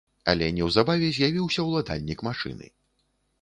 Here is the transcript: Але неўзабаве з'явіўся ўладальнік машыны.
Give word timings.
Але 0.31 0.45
неўзабаве 0.59 1.09
з'явіўся 1.17 1.67
ўладальнік 1.67 2.25
машыны. 2.29 2.73